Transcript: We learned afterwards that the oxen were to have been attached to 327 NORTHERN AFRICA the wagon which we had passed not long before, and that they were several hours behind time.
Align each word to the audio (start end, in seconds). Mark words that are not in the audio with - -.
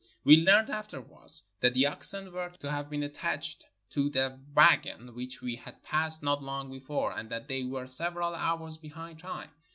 We 0.23 0.35
learned 0.35 0.71
afterwards 0.71 1.43
that 1.59 1.75
the 1.75 1.85
oxen 1.85 2.31
were 2.33 2.49
to 2.61 2.71
have 2.71 2.89
been 2.89 3.03
attached 3.03 3.67
to 3.91 4.09
327 4.09 4.33
NORTHERN 4.33 4.39
AFRICA 4.39 4.81
the 4.81 4.89
wagon 5.03 5.15
which 5.15 5.41
we 5.43 5.55
had 5.57 5.83
passed 5.83 6.23
not 6.23 6.41
long 6.41 6.71
before, 6.71 7.15
and 7.15 7.29
that 7.29 7.47
they 7.47 7.61
were 7.63 7.85
several 7.85 8.33
hours 8.33 8.79
behind 8.79 9.19
time. 9.19 9.51